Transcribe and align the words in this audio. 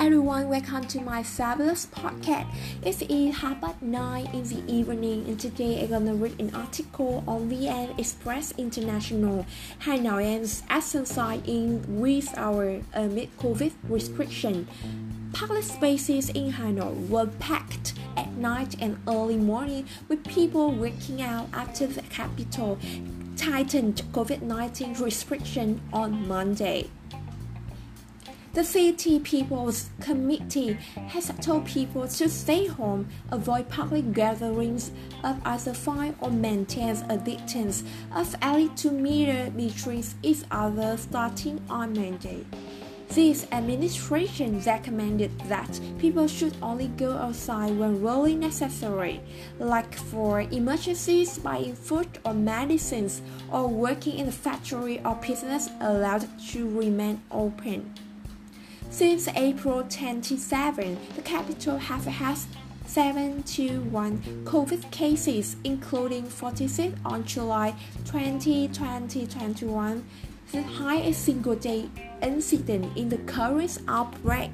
welcome 0.00 0.82
to 0.86 1.00
my 1.02 1.22
fabulous 1.22 1.84
podcast. 1.84 2.46
It's 2.82 3.02
half 3.36 3.60
past 3.60 3.82
nine 3.82 4.26
in 4.32 4.44
the 4.44 4.64
evening, 4.66 5.26
and 5.26 5.38
today 5.38 5.82
I'm 5.82 5.90
gonna 5.90 6.14
read 6.14 6.40
an 6.40 6.54
article 6.54 7.22
on 7.28 7.50
VN 7.50 7.98
Express 7.98 8.54
International. 8.56 9.44
Hanoians 9.80 10.62
exercise 10.70 11.42
in 11.44 12.00
with 12.00 12.32
our 12.38 12.80
uh, 12.96 13.00
amid 13.00 13.36
COVID 13.36 13.72
restriction. 13.90 14.66
Public 15.34 15.64
spaces 15.64 16.30
in 16.30 16.54
Hanoi 16.54 17.08
were 17.10 17.26
packed 17.26 17.92
at 18.16 18.32
night 18.32 18.76
and 18.80 18.98
early 19.06 19.36
morning 19.36 19.84
with 20.08 20.24
people 20.24 20.72
working 20.72 21.20
out 21.20 21.48
after 21.52 21.86
the 21.86 22.02
capital 22.02 22.78
tightened 23.36 24.02
COVID-19 24.12 24.98
restriction 24.98 25.82
on 25.92 26.26
Monday. 26.26 26.88
The 28.52 28.64
City 28.64 29.20
People's 29.20 29.90
Committee 30.00 30.72
has 31.06 31.30
told 31.40 31.66
people 31.66 32.08
to 32.08 32.28
stay 32.28 32.66
home, 32.66 33.06
avoid 33.30 33.68
public 33.68 34.12
gatherings 34.12 34.90
of 35.22 35.40
either 35.44 35.72
five 35.72 36.16
or 36.20 36.32
maintain 36.32 36.96
a 37.08 37.16
distance 37.16 37.84
of 38.12 38.34
at 38.42 38.56
least 38.56 38.76
two 38.76 38.90
meters 38.90 39.50
between 39.50 40.02
each 40.24 40.42
other 40.50 40.96
starting 40.96 41.62
on 41.70 41.92
Monday. 41.92 42.44
This 43.10 43.46
administration 43.52 44.60
recommended 44.62 45.30
that 45.42 45.80
people 46.00 46.26
should 46.26 46.56
only 46.60 46.88
go 46.88 47.12
outside 47.12 47.78
when 47.78 48.02
really 48.02 48.34
necessary, 48.34 49.20
like 49.60 49.94
for 49.94 50.40
emergencies, 50.40 51.38
buying 51.38 51.76
food 51.76 52.18
or 52.24 52.34
medicines, 52.34 53.22
or 53.52 53.68
working 53.68 54.18
in 54.18 54.26
a 54.26 54.32
factory 54.32 55.00
or 55.04 55.14
business 55.14 55.70
allowed 55.80 56.26
to 56.48 56.68
remain 56.68 57.22
open. 57.30 57.94
Since 58.90 59.28
April 59.28 59.84
27, 59.84 60.98
the 61.14 61.22
capital 61.22 61.78
has 61.78 62.04
had 62.04 62.36
721 62.86 64.18
COVID 64.44 64.90
cases, 64.90 65.54
including 65.62 66.24
46 66.24 66.98
on 67.04 67.24
July 67.24 67.74
20, 68.06 68.66
2021, 68.68 70.04
the 70.50 70.62
highest 70.62 71.24
single 71.24 71.54
day 71.54 71.88
incident 72.20 72.96
in 72.96 73.08
the 73.08 73.18
current 73.18 73.78
outbreak. 73.86 74.50